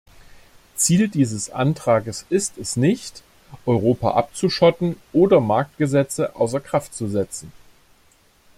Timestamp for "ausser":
6.35-6.59